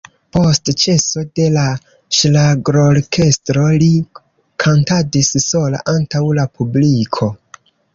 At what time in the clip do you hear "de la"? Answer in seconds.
1.39-1.65